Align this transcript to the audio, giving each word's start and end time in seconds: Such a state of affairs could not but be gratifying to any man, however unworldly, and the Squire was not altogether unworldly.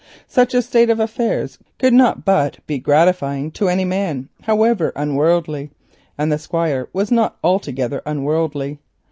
Such 0.27 0.55
a 0.55 0.63
state 0.63 0.89
of 0.89 0.99
affairs 0.99 1.59
could 1.77 1.93
not 1.93 2.25
but 2.25 2.57
be 2.65 2.79
gratifying 2.79 3.51
to 3.51 3.69
any 3.69 3.85
man, 3.85 4.29
however 4.41 4.91
unworldly, 4.95 5.69
and 6.17 6.31
the 6.31 6.39
Squire 6.39 6.87
was 6.91 7.11
not 7.11 7.37
altogether 7.43 8.01
unworldly. 8.03 8.79